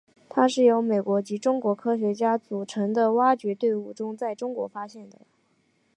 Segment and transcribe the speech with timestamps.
[0.27, 5.19] 它是由美国及中国科学家组成的挖掘队伍在中国发现的。